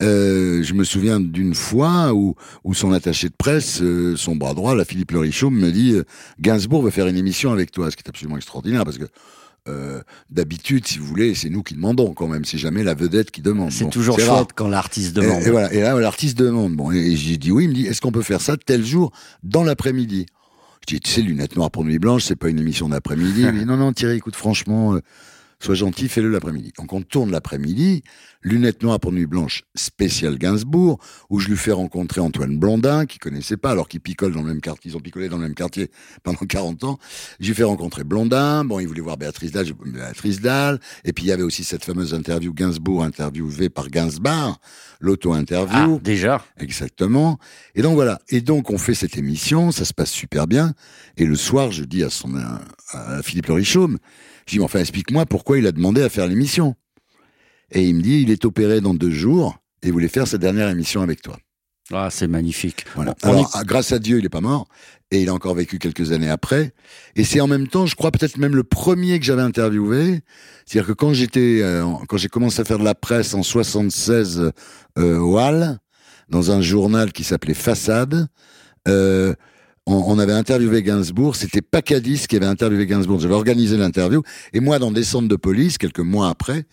Je 0.01 0.73
me 0.73 0.83
souviens 0.83 1.19
d'une 1.19 1.55
fois 1.55 2.13
où, 2.13 2.35
son 2.73 2.91
attaché 2.91 3.27
de 3.27 3.35
presse, 3.35 3.81
son 4.17 4.35
bras 4.35 4.53
droit, 4.53 4.75
la 4.75 4.85
Philippe 4.85 5.13
Le 5.13 5.19
Richaume, 5.19 5.57
me 5.57 5.71
dit 5.71 5.95
Gainsbourg 6.39 6.83
veut 6.83 6.91
faire 6.91 7.07
une 7.07 7.17
émission 7.17 7.51
avec 7.51 7.71
toi, 7.71 7.89
ce 7.89 7.95
qui 7.95 8.03
est 8.05 8.09
absolument 8.09 8.37
extraordinaire 8.37 8.83
parce 8.85 8.99
que 8.99 9.05
euh, 9.67 10.01
d'habitude, 10.29 10.85
si 10.87 10.99
vous 10.99 11.05
voulez, 11.05 11.33
c'est 11.35 11.49
nous 11.49 11.63
qui 11.63 11.73
demandons 11.73 12.13
quand 12.13 12.27
même, 12.27 12.45
c'est 12.45 12.57
jamais 12.57 12.83
la 12.83 12.93
vedette 12.93 13.31
qui 13.31 13.41
demande. 13.41 13.71
c'est 13.71 13.85
Bon, 13.85 13.89
toujours 13.89 14.15
chouette 14.19 14.29
rare. 14.29 14.47
quand 14.55 14.67
l'artiste 14.67 15.13
demande. 15.15 15.41
et 15.43 15.49
voilà. 15.49 15.73
Et 15.73 15.81
là, 15.81 15.99
l'artiste 15.99 16.37
demande. 16.37 16.75
Bon, 16.75 16.91
et, 16.91 16.97
et 16.97 17.15
j'ai 17.15 17.37
dit 17.37 17.51
oui. 17.51 17.63
Il 17.65 17.69
me 17.69 17.73
dit, 17.73 17.85
est-ce 17.87 17.99
qu'on 18.01 18.11
peut 18.11 18.21
faire 18.21 18.41
ça 18.41 18.57
tel 18.57 18.85
jour 18.85 19.11
dans 19.43 19.63
l'après-midi? 19.63 20.25
Je 20.87 20.95
dis, 20.95 20.99
tu 21.01 21.09
sais, 21.09 21.21
lunettes 21.21 21.55
noires 21.55 21.71
pour 21.71 21.83
nuit 21.83 21.97
blanche, 21.97 22.23
c'est 22.25 22.35
pas 22.35 22.49
une 22.49 22.59
émission 22.59 22.89
d'après-midi. 22.89 23.41
Il 23.41 23.59
dit, 23.59 23.65
non, 23.65 23.77
non, 23.77 23.91
Thierry, 23.91 24.17
écoute, 24.17 24.35
franchement, 24.35 24.93
euh, 24.95 24.99
sois 25.59 25.75
gentil, 25.75 26.07
fais-le 26.09 26.29
l'après-midi. 26.29 26.73
Donc 26.77 26.93
on 26.93 27.01
tourne 27.01 27.31
l'après-midi, 27.31 28.03
lunettes 28.43 28.83
noires 28.83 28.99
pour 28.99 29.11
nuit 29.11 29.25
blanche, 29.25 29.63
spécial 29.73 30.37
Gainsbourg, 30.37 30.99
où 31.29 31.39
je 31.39 31.47
lui 31.49 31.57
fais 31.57 31.71
rencontrer 31.71 32.21
Antoine 32.21 32.57
Blondin, 32.57 33.05
qui 33.05 33.17
connaissait 33.19 33.57
pas, 33.57 33.71
alors 33.71 33.87
qu'ils 33.87 34.01
picolent 34.01 34.33
dans 34.33 34.41
le 34.41 34.47
même 34.49 34.61
quartier, 34.61 34.91
ils 34.91 34.97
ont 34.97 34.99
picolé 34.99 35.29
dans 35.29 35.37
le 35.37 35.43
même 35.43 35.55
quartier 35.55 35.89
pendant 36.23 36.37
40 36.45 36.83
ans. 36.83 36.99
Je 37.39 37.47
lui 37.47 37.55
fais 37.55 37.63
rencontrer 37.63 38.03
Blondin, 38.03 38.63
bon, 38.65 38.79
il 38.79 38.87
voulait 38.87 39.01
voir 39.01 39.17
Béatrice 39.17 39.51
Dalle, 39.51 39.65
j'ai- 39.65 39.73
Béatrice 39.73 40.41
Dalle, 40.41 40.79
et 41.03 41.13
puis 41.13 41.25
il 41.25 41.27
y 41.27 41.31
avait 41.31 41.43
aussi 41.43 41.63
cette 41.63 41.83
fameuse 41.85 42.13
interview 42.13 42.53
Gainsbourg 42.53 43.03
interviewée 43.03 43.69
par 43.69 43.89
Gainsbar, 43.89 44.59
Ah, 44.61 44.97
l'auto-interview. 44.99 45.99
déjà 45.99 46.43
Exactement. 46.57 47.37
Et 47.75 47.81
donc 47.81 47.95
voilà. 47.95 48.19
Et 48.29 48.41
donc 48.41 48.69
on 48.71 48.77
fait 48.77 48.93
cette 48.93 49.17
émission, 49.17 49.71
ça 49.71 49.85
se 49.85 49.93
passe 49.93 50.11
super 50.11 50.47
bien. 50.47 50.73
Et 51.17 51.25
le 51.25 51.35
soir, 51.35 51.71
je 51.71 51.83
dis 51.83 52.03
à 52.03 52.09
son 52.09 52.35
à, 52.35 52.61
à 52.91 53.21
Philippe 53.23 53.47
Le 53.47 53.53
Richaume, 53.53 53.97
je 54.45 54.53
dis 54.53 54.57
mais 54.59 54.65
enfin 54.65 54.79
explique-moi 54.79 55.25
pourquoi 55.25 55.57
il 55.57 55.67
a 55.67 55.71
demandé 55.71 56.01
à 56.01 56.09
faire 56.09 56.27
l'émission. 56.27 56.75
Et 57.71 57.83
il 57.83 57.95
me 57.95 58.01
dit 58.01 58.21
il 58.21 58.31
est 58.31 58.45
opéré 58.45 58.81
dans 58.81 58.93
deux 58.93 59.09
jours 59.11 59.57
et 59.81 59.91
voulait 59.91 60.07
faire 60.07 60.27
sa 60.27 60.37
dernière 60.37 60.69
émission 60.69 61.01
avec 61.01 61.21
toi. 61.21 61.37
Ah, 61.93 62.09
c'est 62.11 62.27
magnifique. 62.27 62.85
Voilà. 62.95 63.13
On- 63.23 63.29
on 63.29 63.31
Alors, 63.33 63.51
ah, 63.53 63.63
grâce 63.63 63.91
à 63.91 63.99
Dieu, 63.99 64.17
il 64.17 64.25
est 64.25 64.29
pas 64.29 64.41
mort 64.41 64.67
et 65.11 65.21
il 65.21 65.29
a 65.29 65.33
encore 65.35 65.53
vécu 65.53 65.77
quelques 65.77 66.11
années 66.11 66.29
après. 66.29 66.73
Et 67.15 67.23
c'est 67.23 67.39
en 67.41 67.47
même 67.47 67.67
temps, 67.67 67.85
je 67.85 67.95
crois 67.95 68.09
peut-être 68.11 68.37
même 68.37 68.55
le 68.55 68.63
premier 68.63 69.19
que 69.19 69.25
j'avais 69.25 69.43
interviewé. 69.43 70.21
C'est-à-dire 70.65 70.87
que 70.87 70.93
quand 70.93 71.13
j'étais, 71.13 71.59
euh, 71.61 71.85
quand 72.07 72.17
j'ai 72.17 72.27
commencé 72.27 72.59
à 72.59 72.65
faire 72.65 72.79
de 72.79 72.83
la 72.83 72.95
presse 72.95 73.35
en 73.35 73.43
76 73.43 74.51
euh, 74.97 75.19
au 75.19 75.37
Hall, 75.39 75.77
dans 76.29 76.49
un 76.49 76.59
journal 76.61 77.11
qui 77.13 77.23
s'appelait 77.23 77.53
Façade, 77.53 78.27
euh, 78.87 79.35
on, 79.85 79.95
on 80.07 80.19
avait 80.19 80.33
interviewé 80.33 80.83
Gainsbourg. 80.83 81.35
C'était 81.35 81.61
Pacadis 81.61 82.25
qui 82.27 82.35
avait 82.35 82.45
interviewé 82.45 82.85
Gainsbourg. 82.85 83.19
J'avais 83.19 83.33
organisé 83.35 83.77
l'interview. 83.77 84.21
Et 84.53 84.59
moi, 84.59 84.79
dans 84.79 84.91
Descente 84.91 85.27
de 85.27 85.35
police, 85.35 85.77
quelques 85.77 85.99
mois 85.99 86.29
après, 86.29 86.65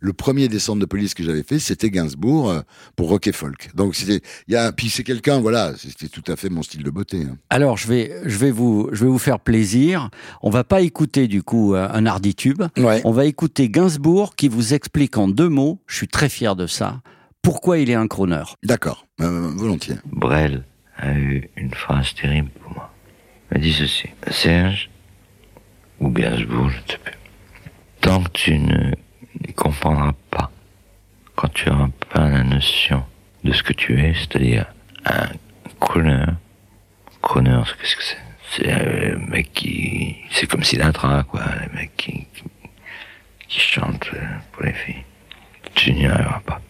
le 0.00 0.12
premier 0.12 0.48
descente 0.48 0.80
de 0.80 0.84
police 0.84 1.14
que 1.14 1.22
j'avais 1.22 1.42
fait, 1.42 1.58
c'était 1.58 1.88
Gainsbourg 1.88 2.50
euh, 2.50 2.60
pour 2.94 3.08
Rock 3.08 3.26
et 3.26 3.32
Folk. 3.32 3.70
Donc 3.74 3.94
c'était, 3.94 4.20
il 4.48 4.52
y 4.52 4.56
a, 4.56 4.70
puis 4.70 4.90
c'est 4.90 5.02
quelqu'un, 5.02 5.40
voilà, 5.40 5.72
c'était 5.78 6.08
tout 6.08 6.30
à 6.30 6.36
fait 6.36 6.50
mon 6.50 6.62
style 6.62 6.82
de 6.82 6.90
beauté. 6.90 7.22
hein. 7.22 7.38
Alors, 7.48 7.78
je 7.78 7.86
vais, 7.88 8.12
je, 8.26 8.36
vais 8.36 8.50
vous, 8.50 8.90
je 8.92 9.02
vais 9.04 9.10
vous 9.10 9.18
faire 9.18 9.40
plaisir. 9.40 10.10
On 10.42 10.50
va 10.50 10.62
pas 10.62 10.82
écouter, 10.82 11.26
du 11.26 11.42
coup, 11.42 11.74
euh, 11.74 11.88
un 11.90 12.04
Harditube. 12.04 12.64
Ouais. 12.76 13.00
On 13.06 13.12
va 13.12 13.24
écouter 13.24 13.70
Gainsbourg 13.70 14.34
qui 14.36 14.48
vous 14.48 14.74
explique 14.74 15.16
en 15.16 15.26
deux 15.26 15.48
mots, 15.48 15.80
je 15.86 15.96
suis 15.96 16.08
très 16.08 16.28
fier 16.28 16.54
de 16.54 16.66
ça, 16.66 17.00
pourquoi 17.40 17.78
il 17.78 17.88
est 17.88 17.94
un 17.94 18.06
crooner. 18.06 18.42
D'accord, 18.62 19.06
euh, 19.22 19.52
volontiers. 19.54 19.96
Brel 20.12 20.64
a 20.96 21.12
eu 21.12 21.48
une 21.56 21.72
phrase 21.72 22.14
terrible 22.14 22.50
pour 22.60 22.72
moi. 22.72 22.92
Il 23.50 23.54
m'a 23.54 23.60
dit 23.60 23.72
ceci. 23.72 24.08
Serge, 24.30 24.90
ou 26.00 26.10
Gainsbourg, 26.10 26.70
je 26.70 26.76
ne 26.76 26.82
sais 26.88 26.98
plus. 26.98 27.14
Tant 28.00 28.22
que 28.22 28.30
tu 28.30 28.58
ne 28.58 28.92
comprendras 29.56 30.14
pas, 30.30 30.50
quand 31.36 31.52
tu 31.52 31.68
n'auras 31.68 31.90
pas 32.10 32.28
la 32.28 32.42
notion 32.42 33.04
de 33.42 33.52
ce 33.52 33.62
que 33.62 33.72
tu 33.72 34.00
es, 34.00 34.14
c'est-à-dire 34.14 34.66
un 35.04 35.28
crooner, 35.80 36.26
crooner, 37.22 37.62
qu'est-ce 37.80 37.96
que 37.96 38.02
c'est? 38.02 38.18
C'est 38.50 38.70
un 38.70 39.16
mec 39.18 39.52
qui... 39.52 40.16
C'est 40.30 40.46
comme 40.46 40.62
Sinatra, 40.62 41.24
quoi, 41.24 41.42
le 41.62 41.76
mec 41.76 41.90
qui, 41.96 42.26
qui, 42.34 42.44
qui 43.48 43.60
chante 43.60 44.10
euh, 44.14 44.26
pour 44.52 44.62
les 44.62 44.72
filles. 44.72 45.02
Tu 45.74 45.92
n'y 45.92 46.06
arriveras 46.06 46.40
pas. 46.40 46.60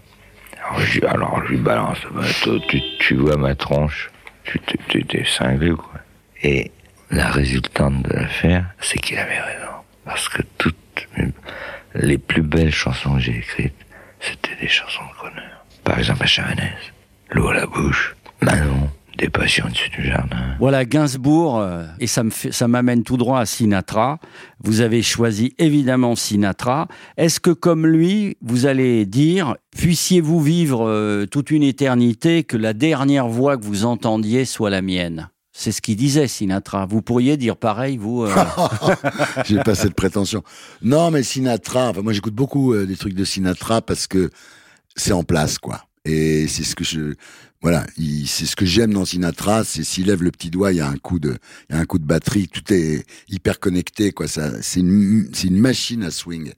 Alors 0.58 0.80
je, 0.80 1.48
lui 1.50 1.58
balance, 1.58 1.98
bah, 2.10 2.22
tu, 2.68 2.80
tu 2.98 3.14
vois 3.16 3.36
ma 3.36 3.54
tronche, 3.54 4.10
tu 4.44 4.58
t'es- 4.60 5.24
cinglé, 5.24 5.70
quoi. 5.70 5.92
Et 6.42 6.70
la 7.10 7.30
résultante 7.30 8.02
de 8.02 8.12
l'affaire, 8.14 8.66
c'est 8.80 8.98
qu'il 8.98 9.18
avait 9.18 9.40
raison. 9.40 9.72
Parce 10.04 10.28
que 10.28 10.42
toutes 10.58 10.76
les 11.94 12.18
plus 12.18 12.42
belles 12.42 12.72
chansons 12.74 13.14
que 13.14 13.20
j'ai 13.20 13.36
écrites, 13.38 13.74
c'était 14.20 14.54
des 14.60 14.68
chansons 14.68 15.04
de 15.08 15.14
Croner. 15.14 15.40
Par 15.82 15.98
exemple, 15.98 16.22
à 16.22 16.26
Chavanaise, 16.26 16.92
L'eau 17.30 17.48
à 17.48 17.54
la 17.54 17.66
bouche, 17.66 18.14
Manon, 18.42 18.90
Des 19.18 19.28
passions 19.30 19.66
au-dessus 19.66 19.90
du 19.90 20.04
jardin. 20.08 20.36
Voilà, 20.58 20.84
Gainsbourg, 20.84 21.58
euh, 21.60 21.84
et 22.00 22.06
ça 22.08 22.24
me 22.24 22.30
fait- 22.30 22.50
ça 22.50 22.66
m'amène 22.66 23.04
tout 23.04 23.16
droit 23.16 23.38
à 23.38 23.46
Sinatra. 23.46 24.18
Vous 24.62 24.80
avez 24.80 25.02
choisi 25.02 25.54
évidemment 25.58 26.16
Sinatra. 26.16 26.88
Est-ce 27.16 27.38
que, 27.38 27.50
comme 27.50 27.86
lui, 27.86 28.36
vous 28.42 28.66
allez 28.66 29.06
dire, 29.06 29.54
puissiez-vous 29.76 30.40
vivre 30.42 30.88
euh, 30.88 31.26
toute 31.26 31.52
une 31.52 31.62
éternité, 31.62 32.42
que 32.42 32.56
la 32.56 32.72
dernière 32.72 33.28
voix 33.28 33.56
que 33.56 33.64
vous 33.64 33.84
entendiez 33.84 34.44
soit 34.44 34.70
la 34.70 34.82
mienne? 34.82 35.28
C'est 35.56 35.70
ce 35.70 35.80
qu'il 35.80 35.94
disait, 35.94 36.26
Sinatra. 36.26 36.84
Vous 36.84 37.00
pourriez 37.00 37.36
dire 37.36 37.56
pareil, 37.56 37.96
vous 37.96 38.24
euh, 38.24 38.34
J'ai 39.44 39.60
pas 39.60 39.76
cette 39.76 39.94
prétention. 39.94 40.42
Non, 40.82 41.12
mais 41.12 41.22
Sinatra, 41.22 41.90
enfin, 41.90 42.02
moi 42.02 42.12
j'écoute 42.12 42.34
beaucoup 42.34 42.72
euh, 42.74 42.84
des 42.84 42.96
trucs 42.96 43.14
de 43.14 43.24
Sinatra 43.24 43.80
parce 43.80 44.08
que 44.08 44.30
c'est 44.96 45.12
en 45.12 45.22
place, 45.22 45.58
quoi. 45.58 45.82
Et 46.04 46.48
c'est 46.48 46.64
ce 46.64 46.74
que 46.74 46.82
je, 46.84 47.14
voilà, 47.64 47.86
il- 47.96 48.26
c'est 48.28 48.44
ce 48.44 48.56
que 48.56 48.66
j'aime 48.66 48.92
dans 48.92 49.06
Sinatra, 49.06 49.64
c'est 49.64 49.82
s'il 49.84 50.06
lève 50.08 50.22
le 50.22 50.30
petit 50.30 50.50
doigt, 50.50 50.70
il 50.72 50.76
y 50.76 50.80
a 50.80 50.86
un 50.88 50.98
coup 50.98 51.18
de, 51.18 51.34
il 51.70 51.74
y 51.74 51.78
a 51.78 51.80
un 51.80 51.86
coup 51.86 51.98
de 51.98 52.04
batterie, 52.04 52.46
tout 52.46 52.62
est 52.70 53.04
hyper 53.30 53.58
connecté, 53.58 54.12
quoi. 54.12 54.28
Ça, 54.28 54.52
c'est 54.60 54.80
une, 54.80 55.30
c'est 55.32 55.48
une 55.48 55.56
machine 55.58 56.02
à 56.02 56.10
swing. 56.10 56.52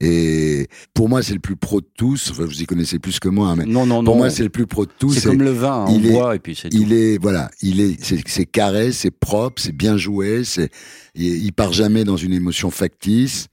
Et 0.00 0.68
pour 0.94 1.08
moi, 1.08 1.20
c'est 1.22 1.34
le 1.34 1.40
plus 1.40 1.56
pro 1.56 1.80
de 1.80 1.86
tous. 1.96 2.30
Enfin, 2.30 2.44
vous 2.44 2.62
y 2.62 2.66
connaissez 2.66 3.00
plus 3.00 3.18
que 3.18 3.28
moi, 3.28 3.48
hein, 3.48 3.56
mais 3.56 3.64
Non, 3.66 3.86
non, 3.86 4.04
pour 4.04 4.14
non. 4.14 4.18
moi, 4.20 4.30
c'est 4.30 4.44
le 4.44 4.50
plus 4.50 4.68
pro 4.68 4.86
de 4.86 4.92
tous. 4.96 5.14
C'est 5.14 5.22
comme 5.28 5.42
le 5.42 5.50
vin, 5.50 5.84
on 5.88 5.98
il 5.98 6.06
est- 6.06 6.12
boit 6.12 6.36
et 6.36 6.38
puis 6.38 6.54
c'est 6.54 6.68
tout. 6.68 6.76
Il 6.80 6.92
est 6.92 7.18
voilà, 7.18 7.50
il 7.60 7.80
est 7.80 7.96
c'est 8.00 8.22
c'est 8.28 8.46
carré, 8.46 8.92
c'est 8.92 9.10
propre, 9.10 9.60
c'est 9.60 9.72
bien 9.76 9.96
joué, 9.96 10.44
c'est 10.44 10.70
il, 11.16 11.44
il 11.44 11.52
part 11.52 11.72
jamais 11.72 12.04
dans 12.04 12.16
une 12.16 12.32
émotion 12.32 12.70
factice. 12.70 13.48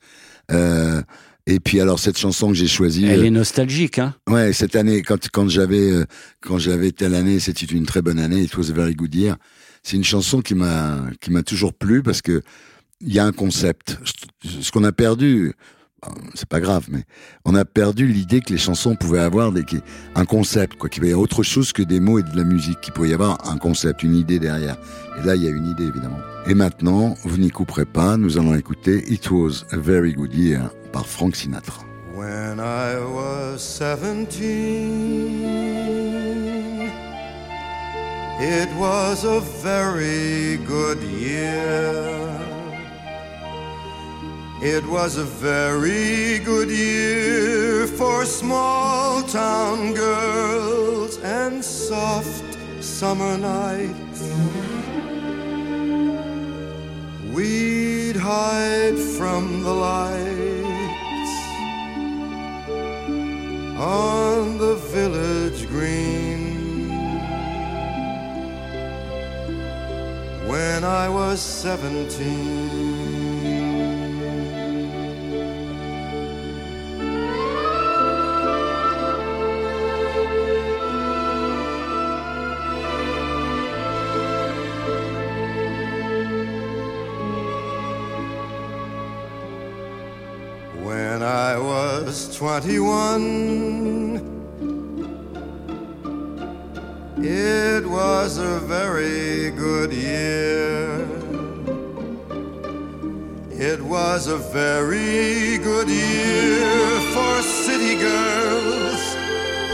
Euh, 0.52 1.02
et 1.50 1.60
puis 1.60 1.82
alors 1.82 2.00
cette 2.00 2.18
chanson 2.18 2.50
que 2.50 2.54
j'ai 2.54 2.68
choisie, 2.68 3.06
Elle 3.06 3.22
euh, 3.22 3.26
est 3.26 3.32
nostalgique, 3.32 4.00
hein 4.00 4.16
ouais, 4.30 4.54
cette 4.54 4.76
année 4.76 5.02
quand 5.02 5.30
quand 5.32 5.50
j'avais 5.50 5.92
euh, 5.92 6.06
quand 6.42 6.60
j'avais 6.60 6.92
telle 6.92 7.16
année, 7.16 7.40
c'était 7.40 7.66
une 7.66 7.86
très 7.86 8.02
bonne 8.02 8.20
année. 8.20 8.44
It 8.44 8.56
was 8.56 8.70
a 8.70 8.74
very 8.74 8.94
good 8.94 9.14
year. 9.16 9.36
C'est 9.82 9.98
une 9.98 10.04
chanson 10.04 10.42
qui 10.42 10.54
m'a 10.56 11.00
qui 11.20 11.32
m'a 11.32 11.44
toujours 11.44 11.74
plu 11.74 12.04
parce 12.04 12.22
que 12.22 12.42
il 13.02 13.14
y 13.14 13.20
a 13.20 13.26
un 13.26 13.32
concept. 13.32 13.98
Ce 14.44 14.72
qu'on 14.72 14.84
a 14.84 14.92
perdu, 14.92 15.54
c'est 16.34 16.48
pas 16.48 16.60
grave, 16.60 16.86
mais 16.90 17.04
on 17.46 17.56
a 17.56 17.66
perdu 17.66 18.08
l'idée 18.08 18.42
que 18.42 18.52
les 18.52 18.58
chansons 18.58 18.96
pouvaient 18.96 19.20
avoir 19.20 19.52
des, 19.52 19.64
un 20.16 20.26
concept, 20.26 20.78
quoi, 20.78 20.90
qu'il 20.90 21.04
y 21.04 21.08
avait 21.08 21.16
autre 21.16 21.44
chose 21.44 21.72
que 21.72 21.82
des 21.82 22.00
mots 22.00 22.20
et 22.20 22.24
de 22.24 22.36
la 22.36 22.44
musique, 22.44 22.82
qu'il 22.82 22.94
pouvait 22.94 23.10
y 23.10 23.14
avoir 23.14 23.50
un 23.50 23.58
concept, 23.58 24.04
une 24.04 24.16
idée 24.16 24.40
derrière. 24.40 24.78
Et 25.18 25.26
là, 25.26 25.36
il 25.36 25.44
y 25.44 25.48
a 25.48 25.50
une 25.50 25.68
idée, 25.68 25.86
évidemment. 25.86 26.20
Et 26.48 26.54
maintenant, 26.54 27.16
vous 27.24 27.38
n'y 27.38 27.50
couperez 27.50 27.86
pas, 27.86 28.18
nous 28.18 28.38
allons 28.38 28.56
écouter 28.56 29.04
It 29.12 29.30
Was 29.32 29.66
a 29.72 29.78
Very 29.78 30.14
Good 30.14 30.34
Year 30.34 30.70
par 30.92 31.06
Frank 31.06 31.36
Sinatra. 31.36 31.84
When 32.14 32.60
I 32.60 33.00
was 33.00 33.62
seventeen, 33.62 35.44
it 38.40 38.70
was 38.78 39.24
a 39.24 39.40
very 39.40 40.58
good 40.66 41.00
year. 41.02 42.36
It 44.62 44.86
was 44.86 45.16
a 45.18 45.24
very 45.24 46.40
good 46.40 46.70
year 46.70 47.88
for 47.88 48.26
small 48.26 49.24
town 49.24 49.94
girls 49.94 51.18
and 51.24 51.64
soft 51.64 52.58
summer 52.82 53.38
nights. 53.38 54.22
We'd 57.34 58.18
hide 58.18 59.00
from 59.18 59.64
the 59.64 59.74
lights 59.74 60.39
on 63.80 64.58
the 64.58 64.76
village 64.76 65.66
green. 65.70 66.90
When 70.48 70.84
I 70.84 71.08
was 71.08 71.40
seventeen. 71.40 72.89
21, 92.40 94.16
it 97.22 97.86
was 97.86 98.38
a 98.38 98.60
very 98.62 99.52
good 99.52 99.92
year. 99.92 101.06
It 103.52 103.82
was 103.82 104.28
a 104.28 104.38
very 104.38 105.58
good 105.58 105.90
year 105.90 107.02
for 107.14 107.42
city 107.42 107.98
girls 108.00 109.02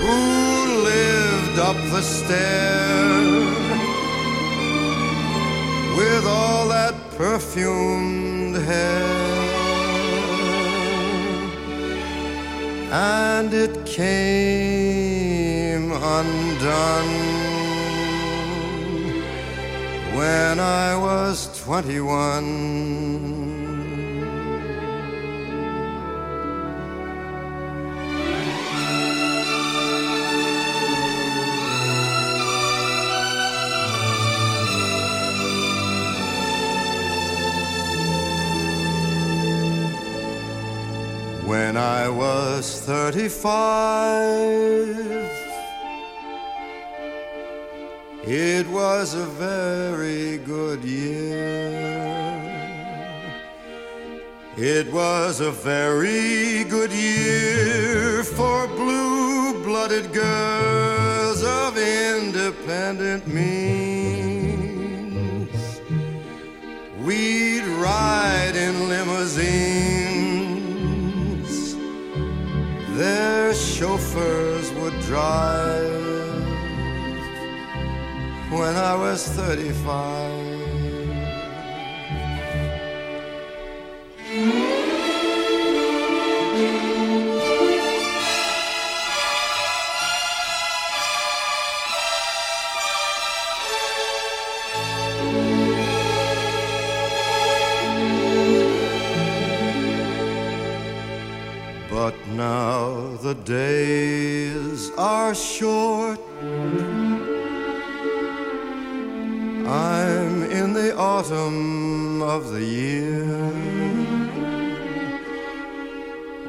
who 0.01 0.81
lived 0.91 1.59
up 1.59 1.77
the 1.91 2.01
stair 2.01 3.21
with 5.95 6.25
all 6.25 6.67
that 6.69 6.95
perfumed 7.15 8.55
hair. 8.55 9.04
And 12.97 13.53
it 13.53 13.85
came 13.85 14.71
undone 15.91 17.13
when 20.15 20.61
I 20.61 20.95
was 20.95 21.49
21. 21.61 23.14
When 41.65 41.77
I 41.77 42.07
was 42.09 42.79
35, 42.81 43.49
it 48.23 48.67
was 48.67 49.15
a 49.15 49.25
very 49.25 50.37
good 50.37 50.83
year. 50.83 52.45
It 54.55 54.93
was 54.93 55.41
a 55.41 55.49
very 55.49 56.65
good 56.65 56.91
year 56.91 58.23
for 58.23 58.67
blue 58.67 59.63
blooded 59.63 60.13
girls 60.13 61.43
of 61.43 61.79
independent 61.79 63.25
means. 63.27 64.69
We'd 67.03 67.65
ride 67.65 68.55
in 68.55 68.87
limousines, 68.87 70.04
their 72.97 73.53
chauffeurs 73.53 74.71
would 74.73 74.97
drive 75.01 76.45
when 78.49 78.75
I 78.75 78.95
was 78.95 79.27
35. 79.27 80.54
The 103.25 103.33
days 103.33 104.91
are 104.99 105.33
short. 105.33 106.19
I'm 109.65 110.43
in 110.43 110.73
the 110.73 110.95
autumn 110.95 112.21
of 112.21 112.51
the 112.51 112.63
year. 112.63 113.23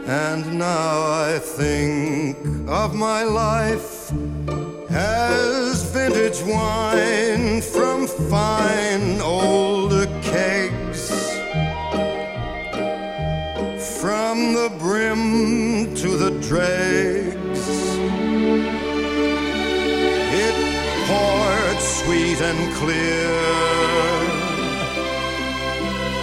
And 0.07 0.59
now 0.59 0.93
I 1.25 1.39
think 1.39 2.37
of 2.69 2.95
my 2.95 3.23
life 3.23 4.13
as 4.91 5.83
vintage 5.95 6.43
wine 6.43 7.16
the 16.31 16.41
dregs, 16.41 17.69
it 20.45 20.57
poured 21.07 21.81
sweet 21.81 22.41
and 22.41 22.75
clear. 22.75 23.31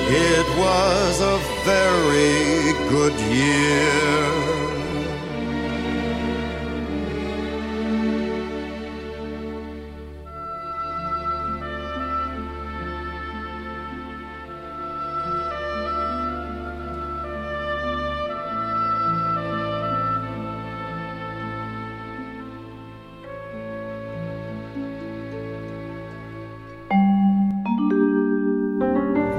It 0.10 0.48
was 0.60 1.22
a 1.22 1.38
very 1.64 2.74
good 2.90 3.18
year. 3.32 4.43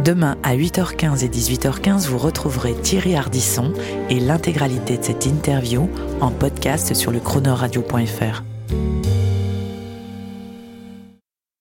Demain 0.05 0.37
à 0.43 0.55
8h15 0.55 1.25
et 1.25 1.29
18h15, 1.29 2.09
vous 2.09 2.19
retrouverez 2.19 2.75
Thierry 2.75 3.17
Ardisson 3.17 3.73
et 4.11 4.21
l'intégralité 4.21 4.99
de 4.99 5.03
cette 5.03 5.25
interview 5.25 5.89
en 6.21 6.31
podcast 6.31 6.93
sur 6.93 7.11
le 7.11 7.21
chronoradio.fr. 7.21 8.54